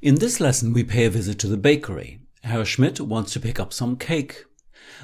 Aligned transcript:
In 0.00 0.14
this 0.14 0.38
lesson, 0.38 0.72
we 0.72 0.84
pay 0.84 1.06
a 1.06 1.10
visit 1.10 1.40
to 1.40 1.48
the 1.48 1.56
bakery. 1.56 2.20
Herr 2.44 2.64
Schmidt 2.64 3.00
wants 3.00 3.32
to 3.32 3.40
pick 3.40 3.58
up 3.58 3.72
some 3.72 3.96
cake. 3.96 4.44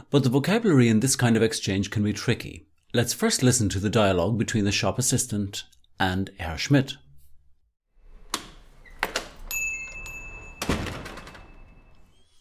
But 0.09 0.23
the 0.23 0.29
vocabulary 0.29 0.89
in 0.89 1.01
this 1.01 1.17
kind 1.17 1.37
of 1.37 1.43
exchange 1.43 1.91
can 1.91 2.05
be 2.05 2.13
tricky. 2.13 2.69
Let's 2.92 3.12
first 3.12 3.42
listen 3.42 3.68
to 3.70 3.80
the 3.80 3.91
dialogue 3.91 4.38
between 4.38 4.65
the 4.65 4.70
shop 4.70 4.96
assistant 5.00 5.65
and 5.99 6.30
Herr 6.38 6.57
Schmidt. 6.57 6.96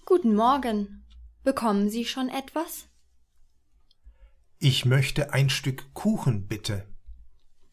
Guten 0.06 0.36
Morgen. 0.36 1.06
Bekommen 1.44 1.90
Sie 1.90 2.06
schon 2.06 2.30
etwas? 2.30 2.86
Ich 4.60 4.86
möchte 4.86 5.34
ein 5.34 5.50
Stück 5.50 5.92
Kuchen, 5.96 6.46
bitte. 6.48 6.86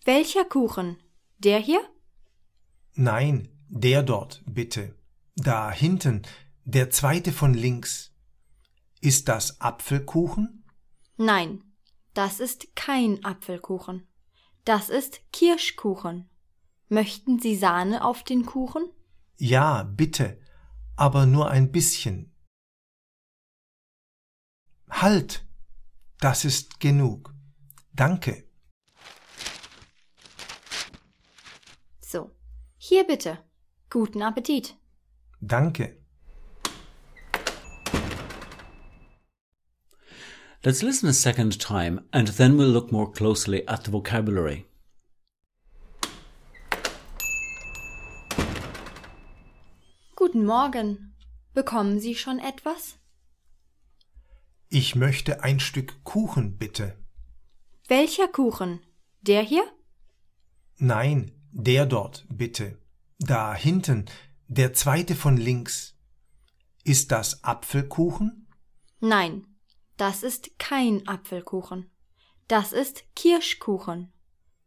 Welcher 0.06 0.46
Kuchen? 0.46 0.96
Der 1.38 1.58
hier? 1.58 1.82
Nein, 2.94 3.48
der 3.71 4.02
dort, 4.02 4.43
bitte. 4.46 4.96
Da 5.37 5.70
hinten, 5.70 6.23
der 6.65 6.91
zweite 6.91 7.33
von 7.33 7.55
links. 7.55 8.12
Ist 9.01 9.28
das 9.28 9.61
Apfelkuchen? 9.61 10.65
Nein, 11.16 11.62
das 12.12 12.41
ist 12.41 12.75
kein 12.75 13.25
Apfelkuchen. 13.25 14.06
Das 14.64 14.91
ist 14.91 15.20
Kirschkuchen. 15.33 16.28
Möchten 16.88 17.38
Sie 17.38 17.56
Sahne 17.56 18.05
auf 18.05 18.25
den 18.25 18.45
Kuchen? 18.45 18.91
Ja, 19.38 19.84
bitte, 19.84 20.41
aber 20.97 21.25
nur 21.25 21.48
ein 21.48 21.70
bisschen. 21.70 22.34
Halt! 24.91 25.47
Das 26.19 26.45
ist 26.45 26.80
genug. 26.80 27.33
Danke. 27.95 28.45
So, 32.00 32.37
hier 32.77 33.06
bitte. 33.06 33.39
Guten 33.90 34.22
Appetit. 34.22 34.76
Danke. 35.40 35.96
Let's 40.62 40.82
listen 40.82 41.08
a 41.08 41.12
second 41.12 41.58
time 41.58 42.05
and 42.12 42.28
then 42.36 42.56
we'll 42.56 42.69
look 42.69 42.92
more 42.92 43.10
closely 43.10 43.66
at 43.66 43.84
the 43.84 43.91
vocabulary. 43.91 44.66
Guten 50.14 50.44
Morgen. 50.44 51.16
Bekommen 51.54 51.98
Sie 51.98 52.14
schon 52.14 52.38
etwas? 52.38 52.98
Ich 54.69 54.94
möchte 54.94 55.42
ein 55.42 55.58
Stück 55.58 56.04
Kuchen, 56.04 56.58
bitte. 56.58 56.97
Welcher 57.88 58.28
Kuchen? 58.28 58.80
Der 59.22 59.42
hier? 59.42 59.64
Nein, 60.77 61.32
der 61.50 61.86
dort, 61.86 62.25
bitte. 62.28 62.78
Da 63.20 63.54
hinten, 63.54 64.06
der 64.48 64.72
zweite 64.72 65.14
von 65.14 65.36
links. 65.36 65.94
Ist 66.84 67.12
das 67.12 67.44
Apfelkuchen? 67.44 68.48
Nein, 69.00 69.46
das 69.98 70.22
ist 70.22 70.58
kein 70.58 71.06
Apfelkuchen. 71.06 71.91
Das 72.48 72.72
ist 72.72 73.04
Kirschkuchen. 73.14 74.10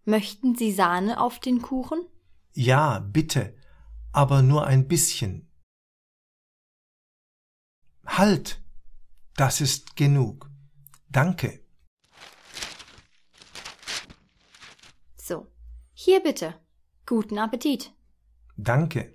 Möchten 0.06 0.56
Sie 0.56 0.72
Sahne 0.72 1.20
auf 1.20 1.40
den 1.40 1.62
Kuchen? 1.64 2.06
Ja, 2.54 3.00
bitte, 3.00 3.58
aber 4.12 4.44
nur 4.44 4.68
ein 4.68 4.88
bisschen. 4.88 5.50
Halt! 8.06 8.62
Das 9.36 9.62
ist 9.62 9.96
genug. 9.96 10.52
Danke. 11.10 11.66
So, 15.18 15.48
hier 15.94 16.22
bitte. 16.22 16.54
Guten 17.08 17.40
Appetit. 17.40 17.92
Danke. 18.62 19.10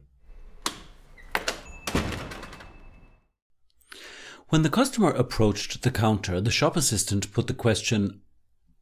When 4.49 4.63
the 4.63 4.71
customer 4.71 5.11
approached 5.11 5.83
the 5.83 5.91
counter, 5.91 6.41
the 6.41 6.51
shop 6.51 6.77
assistant 6.77 7.33
put 7.33 7.47
the 7.47 7.55
question, 7.55 8.23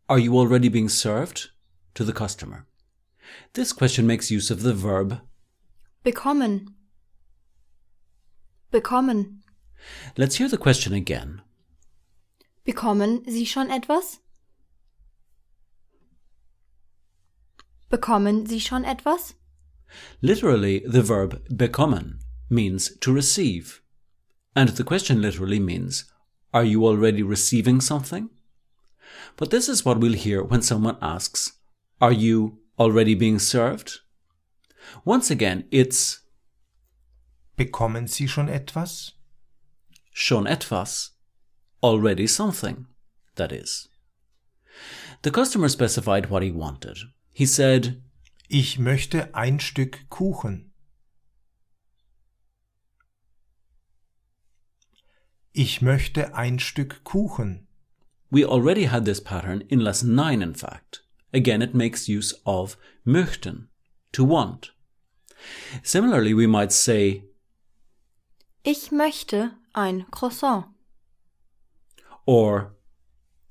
Are 0.09 0.19
you 0.19 0.37
already 0.37 0.69
being 0.69 0.89
served? 0.89 1.50
to 1.95 2.05
the 2.05 2.12
customer. 2.12 2.66
This 3.55 3.72
question 3.72 4.06
makes 4.06 4.31
use 4.31 4.50
of 4.50 4.62
the 4.62 4.75
verb 4.75 5.21
Bekommen. 6.05 6.75
Bekommen. 8.71 9.39
Let's 10.16 10.37
hear 10.37 10.49
the 10.49 10.59
question 10.59 10.93
again. 10.93 11.41
Bekommen 12.66 13.25
Sie 13.27 13.47
schon 13.47 13.71
etwas? 13.71 14.21
Bekommen 17.91 18.47
Sie 18.47 18.61
schon 18.61 18.84
etwas? 18.84 19.34
Literally, 20.23 20.83
the 20.87 21.03
verb 21.03 21.43
bekommen 21.49 22.21
means 22.49 22.97
to 22.99 23.12
receive. 23.12 23.81
And 24.55 24.71
the 24.71 24.84
question 24.84 25.21
literally 25.21 25.61
means, 25.61 26.05
Are 26.55 26.65
you 26.65 26.87
already 26.87 27.23
receiving 27.23 27.81
something? 27.81 28.31
But 29.37 29.51
this 29.51 29.69
is 29.69 29.84
what 29.84 29.99
we'll 29.99 30.15
hear 30.15 30.43
when 30.43 30.62
someone 30.62 30.97
asks, 31.03 31.53
Are 32.01 32.12
you 32.12 32.59
already 32.79 33.15
being 33.15 33.39
served? 33.39 34.01
Once 35.05 35.31
again, 35.31 35.65
it's 35.71 36.21
Bekommen 37.57 38.09
Sie 38.09 38.27
schon 38.27 38.49
etwas? 38.49 39.13
schon 40.17 40.47
etwas, 40.47 41.11
already 41.83 42.27
something, 42.27 42.87
that 43.34 43.53
is. 43.53 43.87
The 45.21 45.31
customer 45.31 45.69
specified 45.69 46.31
what 46.31 46.43
he 46.43 46.51
wanted. 46.51 46.97
He 47.33 47.45
said, 47.45 48.03
Ich 48.49 48.79
möchte 48.79 49.34
ein 49.34 49.59
Stück 49.61 50.09
Kuchen. 50.09 50.73
Ich 55.53 55.81
möchte 55.83 56.34
ein 56.34 56.59
Stück 56.59 57.03
Kuchen. 57.05 57.67
We 58.31 58.47
already 58.47 58.84
had 58.87 59.05
this 59.05 59.23
pattern 59.23 59.62
in 59.62 59.81
lesson 59.81 60.15
9, 60.15 60.43
in 60.43 60.55
fact. 60.55 61.05
Again, 61.33 61.62
it 61.62 61.75
makes 61.75 62.09
use 62.09 62.34
of 62.45 62.77
möchten, 63.05 63.69
to 64.12 64.25
want. 64.25 64.75
Similarly, 65.83 66.34
we 66.34 66.47
might 66.47 66.73
say, 66.73 67.25
Ich 68.63 68.91
möchte 68.91 69.53
ein 69.73 70.07
Croissant. 70.11 70.67
or 72.27 72.77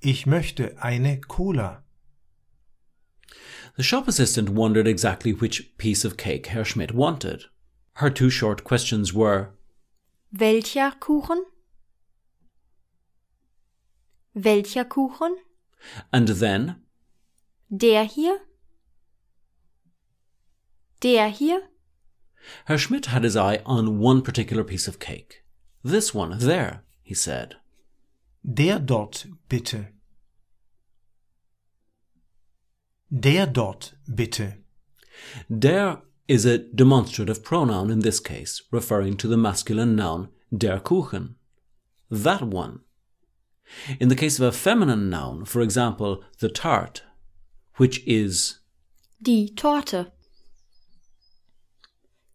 Ich 0.01 0.25
möchte 0.25 0.77
eine 0.81 1.19
Cola. 1.21 1.84
The 3.77 3.83
shop 3.83 4.07
assistant 4.07 4.49
wondered 4.49 4.87
exactly 4.87 5.31
which 5.33 5.77
piece 5.77 6.05
of 6.05 6.15
cake 6.17 6.47
Herr 6.47 6.63
Schmidt 6.63 6.93
wanted. 6.93 7.43
Her 7.95 8.09
two 8.09 8.29
short 8.29 8.63
questions 8.63 9.13
were, 9.13 9.49
Welcher 10.31 10.91
Kuchen? 10.99 11.43
Welcher 14.33 14.85
Kuchen? 14.85 15.35
and 16.11 16.27
then, 16.29 16.77
Der 17.75 18.05
hier? 18.05 18.39
Der 21.01 21.29
hier? 21.29 21.61
Herr 22.65 22.77
Schmidt 22.77 23.07
had 23.07 23.23
his 23.23 23.35
eye 23.35 23.61
on 23.65 23.99
one 23.99 24.21
particular 24.21 24.63
piece 24.63 24.87
of 24.87 24.99
cake. 24.99 25.43
This 25.83 26.13
one, 26.13 26.37
there, 26.39 26.83
he 27.01 27.13
said. 27.13 27.55
Der 28.43 28.79
dort, 28.79 29.25
bitte. 29.49 29.87
Der 33.17 33.45
dort, 33.45 33.93
bitte. 34.13 34.57
Der 35.49 36.01
is 36.27 36.45
a 36.45 36.57
demonstrative 36.57 37.43
pronoun 37.43 37.89
in 37.89 37.99
this 37.99 38.19
case, 38.19 38.61
referring 38.71 39.15
to 39.15 39.27
the 39.27 39.37
masculine 39.37 39.95
noun 39.95 40.27
der 40.55 40.79
Kuchen. 40.79 41.35
That 42.11 42.41
one. 42.41 42.81
In 44.01 44.09
the 44.09 44.17
case 44.17 44.37
of 44.37 44.45
a 44.45 44.51
feminine 44.51 45.09
noun, 45.09 45.45
for 45.45 45.61
example, 45.61 46.23
the 46.39 46.49
tart, 46.49 47.03
which 47.77 48.05
is 48.05 48.59
Die 49.21 49.47
Torte. 49.55 50.11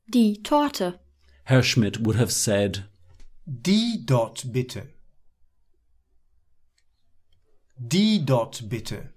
Die 0.08 0.36
Torte. 0.42 0.98
Herr 1.44 1.62
Schmidt 1.62 2.00
would 2.00 2.16
have 2.16 2.32
said 2.32 2.84
Die 3.46 3.98
dort, 4.02 4.50
bitte. 4.50 4.88
Die 7.86 8.18
dort, 8.18 8.62
bitte. 8.68 9.10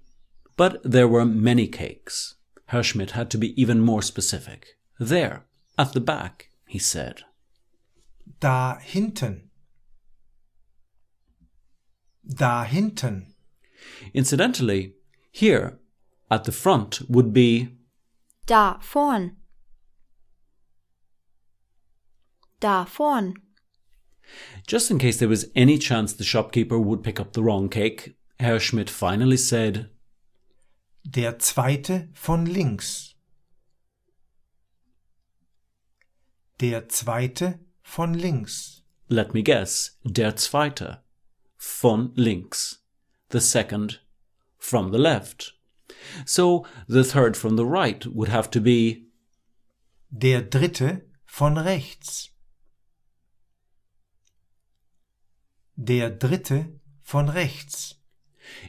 But 0.56 0.80
there 0.84 1.08
were 1.08 1.24
many 1.24 1.66
cakes. 1.66 2.36
Herr 2.66 2.82
Schmidt 2.82 3.12
had 3.12 3.30
to 3.30 3.38
be 3.38 3.60
even 3.60 3.80
more 3.80 4.02
specific. 4.02 4.76
There, 4.98 5.44
at 5.76 5.92
the 5.92 6.00
back, 6.00 6.50
he 6.66 6.78
said. 6.78 7.22
Da 8.40 8.76
hinten. 8.78 9.50
Da 12.26 12.64
hinten. 12.64 13.34
Incidentally, 14.14 14.94
here, 15.30 15.78
at 16.30 16.44
the 16.44 16.52
front, 16.52 17.02
would 17.08 17.32
be 17.32 17.68
Da 18.46 18.78
vorn. 18.78 19.36
Da 22.60 22.84
vorn. 22.84 23.34
just 24.66 24.90
in 24.90 24.98
case 24.98 25.18
there 25.18 25.28
was 25.28 25.50
any 25.54 25.76
chance 25.76 26.12
the 26.12 26.24
shopkeeper 26.24 26.78
would 26.78 27.02
pick 27.02 27.20
up 27.20 27.32
the 27.32 27.42
wrong 27.42 27.68
cake. 27.68 28.16
Herr 28.40 28.58
Schmidt 28.58 28.88
finally 28.88 29.36
said, 29.36 29.90
Der 31.04 31.38
zweite 31.38 32.08
von 32.14 32.46
links. 32.46 33.14
Der 36.60 36.88
zweite 36.88 37.60
von 37.82 38.14
links. 38.14 38.82
Let 39.08 39.34
me 39.34 39.42
guess. 39.42 39.98
Der 40.02 40.34
zweite. 40.36 41.02
Von 41.56 42.12
links. 42.14 42.82
The 43.30 43.40
second 43.40 44.00
from 44.56 44.92
the 44.92 44.98
left. 44.98 45.54
So 46.24 46.66
the 46.88 47.04
third 47.04 47.36
from 47.36 47.56
the 47.56 47.66
right 47.66 48.06
would 48.06 48.30
have 48.30 48.50
to 48.50 48.60
be 48.60 49.04
Der 50.10 50.40
dritte 50.40 51.02
von 51.26 51.58
rechts. 51.58 52.30
Der 55.76 56.10
dritte 56.10 56.80
von 57.02 57.28
rechts. 57.28 57.96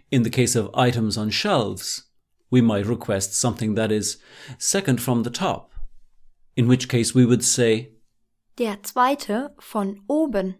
In 0.10 0.24
the 0.24 0.30
case 0.30 0.56
of 0.56 0.70
items 0.74 1.18
on 1.18 1.32
shelves, 1.32 2.12
we 2.56 2.62
might 2.62 2.86
request 2.86 3.34
something 3.34 3.75
that 3.75 3.92
is 3.92 4.18
second 4.57 5.02
from 5.02 5.24
the 5.24 5.30
top, 5.30 5.74
in 6.56 6.69
which 6.69 6.88
case 6.88 7.13
we 7.13 7.25
would 7.25 7.44
say 7.44 7.92
Der 8.57 8.78
zweite 8.81 9.52
von 9.60 10.00
oben. 10.07 10.56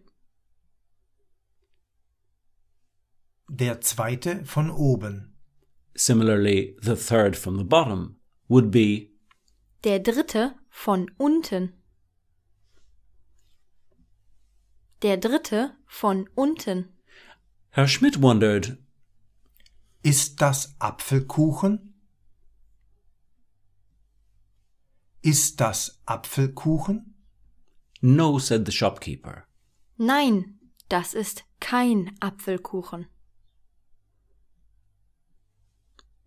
Der 3.48 3.80
zweite 3.80 4.44
von 4.44 4.70
oben. 4.70 5.32
Similarly, 5.96 6.76
the 6.82 6.96
third 6.96 7.34
from 7.34 7.56
the 7.56 7.64
bottom 7.64 8.16
would 8.46 8.70
be 8.70 9.12
Der 9.82 9.98
dritte 9.98 10.56
von 10.68 11.06
unten. 11.18 11.72
Der 15.00 15.16
dritte 15.16 15.76
von 15.86 16.28
unten. 16.34 16.92
Herr 17.70 17.88
Schmidt 17.88 18.20
wondered, 18.20 18.76
Ist 20.06 20.40
das 20.40 20.76
Apfelkuchen? 20.78 21.92
Ist 25.20 25.60
das 25.60 26.00
Apfelkuchen? 26.06 27.16
No, 28.02 28.38
said 28.38 28.66
the 28.66 28.70
shopkeeper. 28.70 29.48
Nein, 29.96 30.60
das 30.88 31.12
ist 31.12 31.42
kein 31.58 32.14
Apfelkuchen. 32.20 33.08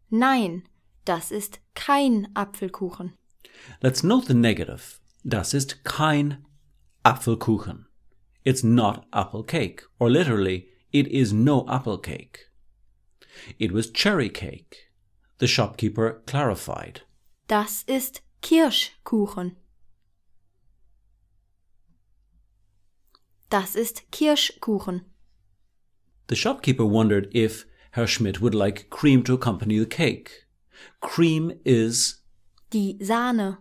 Nein, 0.09 0.67
das 1.05 1.31
ist 1.31 1.61
kein 1.73 2.27
Apfelkuchen. 2.35 3.13
Let's 3.79 4.03
note 4.03 4.27
the 4.27 4.33
negative. 4.33 4.99
Das 5.23 5.53
ist 5.53 5.85
kein 5.85 6.45
Apfelkuchen. 7.03 7.87
It's 8.43 8.61
not 8.61 9.05
apple 9.13 9.45
cake, 9.45 9.87
or 9.99 10.09
literally, 10.09 10.67
it 10.91 11.07
is 11.07 11.31
no 11.31 11.65
apple 11.69 11.97
cake. 11.97 12.48
It 13.57 13.71
was 13.71 13.91
cherry 13.91 14.29
cake. 14.29 14.89
The 15.39 15.47
shopkeeper 15.47 16.21
clarified. 16.25 17.01
Das 17.47 17.83
ist 17.87 18.21
Kirschkuchen. 18.41 19.55
Das 23.49 23.75
ist 23.75 24.03
Kirschkuchen. 24.11 25.05
The 26.27 26.35
shopkeeper 26.35 26.85
wondered 26.85 27.29
if 27.33 27.65
Herr 27.91 28.05
Schmidt 28.05 28.39
would 28.39 28.53
like 28.53 28.89
cream 28.89 29.23
to 29.23 29.33
accompany 29.33 29.79
the 29.79 29.85
cake. 29.85 30.45
Cream 31.01 31.59
is 31.65 32.19
Die 32.69 32.97
Sahne. 33.01 33.57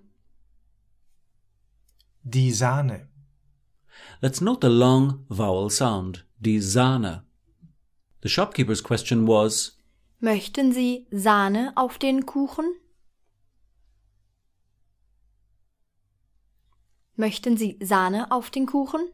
Die 2.28 2.50
Sahne. 2.50 3.06
Let's 4.20 4.40
note 4.40 4.60
the 4.60 4.68
long 4.68 5.24
vowel 5.30 5.70
sound, 5.70 6.24
die 6.40 6.58
Sahne. 6.60 7.22
The 8.20 8.28
shopkeeper's 8.28 8.82
question 8.82 9.26
was, 9.26 9.76
Möchten 10.20 10.72
Sie 10.72 11.06
Sahne 11.12 11.72
auf 11.76 11.98
den 11.98 12.26
Kuchen? 12.26 12.64
Möchten 17.16 17.56
Sie 17.56 17.78
Sahne 17.80 18.30
auf 18.30 18.50
den 18.50 18.66
Kuchen? 18.66 19.08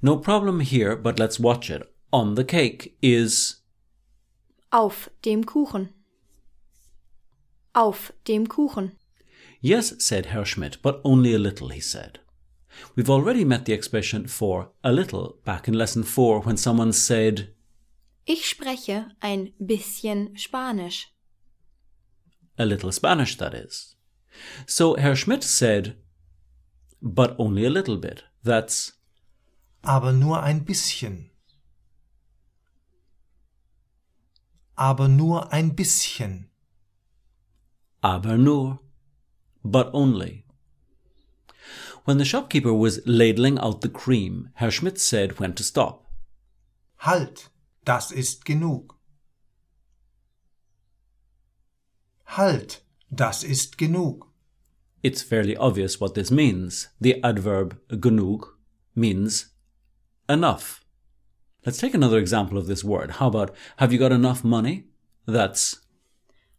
No 0.00 0.16
problem 0.16 0.60
here, 0.60 0.96
but 0.96 1.18
let's 1.18 1.38
watch 1.42 1.70
it. 1.70 1.82
On 2.10 2.36
the 2.36 2.44
cake 2.44 2.96
is 3.02 3.62
Auf 4.70 5.10
dem 5.24 5.44
Kuchen. 5.44 5.90
Auf 7.74 8.12
dem 8.26 8.48
Kuchen. 8.48 8.92
Yes, 9.60 9.94
said 9.98 10.26
Herr 10.26 10.44
Schmidt, 10.46 10.82
but 10.82 11.00
only 11.04 11.34
a 11.34 11.38
little, 11.38 11.68
he 11.68 11.80
said. 11.80 12.20
We've 12.96 13.10
already 13.10 13.44
met 13.44 13.66
the 13.66 13.74
expression 13.74 14.26
for 14.26 14.70
a 14.82 14.92
little 14.92 15.36
back 15.44 15.68
in 15.68 15.74
lesson 15.74 16.02
4 16.04 16.40
when 16.40 16.56
someone 16.56 16.92
said, 16.92 17.54
Ich 18.24 18.48
spreche 18.48 19.10
ein 19.20 19.52
bisschen 19.58 20.36
Spanisch. 20.36 21.08
a 22.58 22.64
little 22.64 22.92
Spanish, 22.92 23.36
that 23.38 23.54
is. 23.54 23.96
So 24.66 24.96
Herr 24.96 25.16
Schmidt 25.16 25.42
said, 25.42 25.96
but 27.00 27.34
only 27.38 27.64
a 27.64 27.70
little 27.70 27.96
bit. 27.96 28.24
That's 28.44 28.92
Aber 29.82 30.12
nur 30.12 30.42
ein 30.42 30.64
bisschen. 30.64 31.30
Aber 34.76 35.08
nur 35.08 35.52
ein 35.52 35.74
bisschen. 35.74 36.48
aber 38.02 38.36
nur, 38.36 38.80
but 39.64 39.90
only. 39.92 40.44
When 42.04 42.18
the 42.18 42.24
shopkeeper 42.24 42.72
was 42.74 43.00
ladling 43.06 43.58
out 43.58 43.80
the 43.80 43.88
cream, 43.88 44.50
Herr 44.54 44.70
Schmidt 44.72 44.98
said 45.00 45.38
when 45.38 45.54
to 45.54 45.62
stop. 45.62 46.06
Halt, 46.98 47.48
das 47.84 48.10
ist 48.10 48.44
genug. 48.44 48.98
Halt, 52.26 52.84
das 53.10 53.42
ist 53.42 53.76
genug. 53.76 54.28
It's 55.02 55.22
fairly 55.22 55.56
obvious 55.56 56.00
what 56.00 56.14
this 56.14 56.30
means. 56.30 56.88
The 57.00 57.22
adverb 57.22 57.80
genug 57.88 58.56
means 58.94 59.54
enough. 60.28 60.84
Let's 61.66 61.78
take 61.78 61.94
another 61.94 62.18
example 62.18 62.56
of 62.58 62.66
this 62.66 62.84
word. 62.84 63.12
How 63.12 63.28
about, 63.28 63.50
have 63.78 63.92
you 63.92 63.98
got 63.98 64.12
enough 64.12 64.44
money? 64.44 64.88
That's 65.26 65.82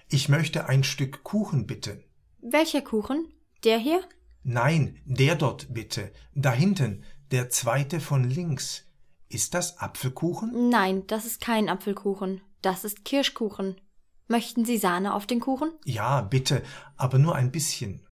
Ich 0.09 0.29
möchte 0.29 0.69
ein 0.69 0.85
Stück 0.85 1.25
Kuchen 1.25 1.67
bitte. 1.67 2.05
Welcher 2.41 2.83
Kuchen? 2.83 3.33
Der 3.65 3.79
hier? 3.79 4.01
Nein, 4.45 5.03
der 5.05 5.35
dort 5.35 5.75
bitte. 5.75 6.13
Da 6.37 6.53
hinten, 6.53 7.05
der 7.33 7.51
zweite 7.51 7.99
von 7.99 8.23
links. 8.23 8.85
Ist 9.29 9.55
das 9.55 9.79
Apfelkuchen? 9.79 10.69
Nein, 10.69 11.05
das 11.09 11.27
ist 11.27 11.41
kein 11.41 11.69
Apfelkuchen. 11.69 12.43
Das 12.63 12.85
ist 12.85 13.05
Kirschkuchen. 13.05 13.81
Möchten 14.29 14.65
Sie 14.65 14.79
Sahne 14.79 15.13
auf 15.13 15.27
den 15.27 15.41
Kuchen? 15.41 15.73
Ja, 15.85 16.21
bitte, 16.21 16.63
aber 16.97 17.19
nur 17.19 17.35
ein 17.35 17.51
bisschen. 17.51 18.07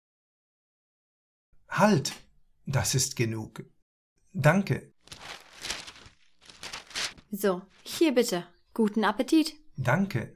Halt, 1.70 2.14
das 2.66 2.96
ist 2.96 3.16
genug. 3.16 3.64
Danke, 4.34 4.92
So, 7.30 7.62
hier 7.84 8.16
bitte. 8.16 8.48
Guten 8.75 9.05
Appetit. 9.05 9.53
danke. 9.77 10.36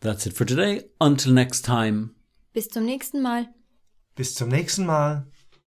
That's 0.00 0.26
it 0.26 0.34
for 0.36 0.44
today. 0.44 0.84
Until 1.00 1.32
next 1.32 1.64
time. 1.64 2.10
Bis 2.52 2.68
zum 2.68 2.84
nächsten 2.84 3.22
Mal. 3.22 3.48
Bis 4.16 4.34
zum 4.34 4.48
nächsten 4.48 4.84
Mal. 4.84 5.26